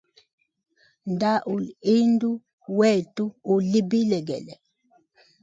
[1.11, 2.31] Nda uli indu
[2.77, 4.53] wetu uli bilegele.